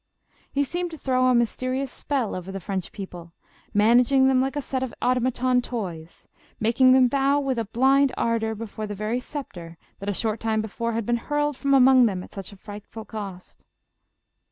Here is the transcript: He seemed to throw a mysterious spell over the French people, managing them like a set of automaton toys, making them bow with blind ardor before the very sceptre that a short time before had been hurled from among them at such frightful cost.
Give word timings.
He 0.51 0.63
seemed 0.63 0.89
to 0.89 0.97
throw 0.97 1.27
a 1.27 1.35
mysterious 1.35 1.91
spell 1.91 2.33
over 2.33 2.51
the 2.51 2.59
French 2.59 2.91
people, 2.91 3.33
managing 3.71 4.27
them 4.27 4.41
like 4.41 4.55
a 4.55 4.59
set 4.63 4.81
of 4.81 4.95
automaton 4.99 5.61
toys, 5.61 6.27
making 6.59 6.93
them 6.93 7.07
bow 7.07 7.39
with 7.39 7.71
blind 7.71 8.11
ardor 8.17 8.55
before 8.55 8.87
the 8.87 8.95
very 8.95 9.19
sceptre 9.19 9.77
that 9.99 10.09
a 10.09 10.11
short 10.15 10.39
time 10.39 10.59
before 10.59 10.93
had 10.93 11.05
been 11.05 11.17
hurled 11.17 11.55
from 11.55 11.75
among 11.75 12.07
them 12.07 12.23
at 12.23 12.31
such 12.33 12.51
frightful 12.55 13.05
cost. 13.05 13.63